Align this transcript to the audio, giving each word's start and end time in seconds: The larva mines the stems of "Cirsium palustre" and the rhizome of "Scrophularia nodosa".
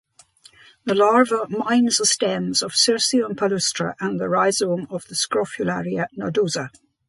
The 0.83 0.95
larva 0.95 1.45
mines 1.47 1.99
the 1.99 2.07
stems 2.07 2.63
of 2.63 2.71
"Cirsium 2.71 3.35
palustre" 3.35 3.93
and 3.99 4.19
the 4.19 4.29
rhizome 4.29 4.87
of 4.89 5.05
"Scrophularia 5.05 6.07
nodosa". 6.17 6.71